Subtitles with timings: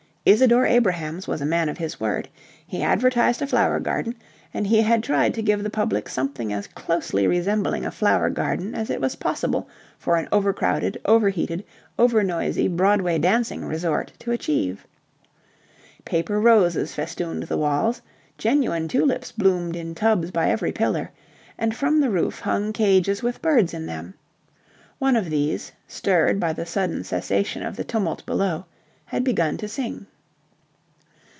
[0.23, 2.29] Isadore Abrahams was a man of his word.
[2.67, 4.13] He advertised a Flower Garden,
[4.53, 8.75] and he had tried to give the public something as closely resembling a flower garden
[8.75, 9.67] as it was possible
[9.97, 11.65] for an overcrowded, overheated,
[11.97, 14.85] overnoisy Broadway dancing resort to achieve.
[16.05, 17.99] Paper roses festooned the walls;
[18.37, 21.09] genuine tulips bloomed in tubs by every pillar;
[21.57, 24.13] and from the roof hung cages with birds in them.
[24.99, 28.65] One of these, stirred by the sudden cessation of the tumult below,
[29.05, 30.05] had began to sing.